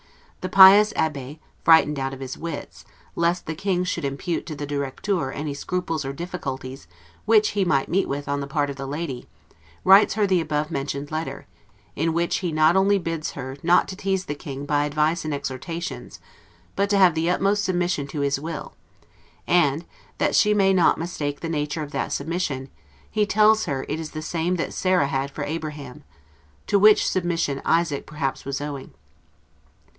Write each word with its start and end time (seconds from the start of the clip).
The 0.41 0.49
pious 0.49 0.91
Abbe, 0.95 1.39
frightened 1.63 1.99
out 1.99 2.15
of 2.15 2.19
his 2.21 2.35
wits, 2.35 2.85
lest 3.15 3.45
the 3.45 3.53
King 3.53 3.83
should 3.83 4.03
impute 4.03 4.47
to 4.47 4.55
the 4.55 4.65
'directeur' 4.65 5.29
any 5.31 5.53
scruples 5.53 6.03
or 6.03 6.11
difficulties 6.11 6.87
which 7.25 7.49
he 7.49 7.63
might 7.63 7.87
meet 7.87 8.09
with 8.09 8.27
on 8.27 8.39
the 8.39 8.47
part 8.47 8.71
of 8.71 8.77
the 8.77 8.87
lady, 8.87 9.29
writes 9.83 10.15
her 10.15 10.25
the 10.25 10.41
above 10.41 10.71
mentioned 10.71 11.11
letter; 11.11 11.45
in 11.95 12.13
which 12.13 12.37
he 12.37 12.51
not 12.51 12.75
only 12.75 12.97
bids 12.97 13.33
her 13.33 13.55
not 13.61 13.87
tease 13.87 14.25
the 14.25 14.33
King 14.33 14.65
by 14.65 14.85
advice 14.85 15.23
and 15.23 15.35
exhortations, 15.35 16.19
but 16.75 16.89
to 16.89 16.97
have 16.97 17.13
the 17.13 17.29
utmost 17.29 17.63
submission 17.63 18.07
to 18.07 18.21
his 18.21 18.39
will; 18.39 18.73
and, 19.45 19.85
that 20.17 20.33
she 20.33 20.55
may 20.55 20.73
not 20.73 20.97
mistake 20.97 21.41
the 21.41 21.49
nature 21.49 21.83
of 21.83 21.91
that 21.91 22.11
submission, 22.11 22.71
he 23.11 23.27
tells 23.27 23.65
her 23.65 23.85
it 23.87 23.99
is 23.99 24.09
the 24.09 24.23
same 24.23 24.55
that 24.55 24.73
Sarah 24.73 25.05
had 25.07 25.29
for 25.29 25.43
Abraham; 25.43 26.03
to 26.65 26.79
which 26.79 27.07
submission 27.07 27.61
Isaac 27.63 28.07
perhaps 28.07 28.43
was 28.45 28.59
owing. 28.59 28.95